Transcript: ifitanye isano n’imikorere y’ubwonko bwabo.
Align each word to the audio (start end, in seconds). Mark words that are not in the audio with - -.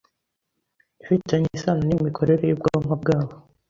ifitanye 1.03 1.47
isano 1.57 1.81
n’imikorere 1.85 2.43
y’ubwonko 2.47 2.93
bwabo. 3.01 3.33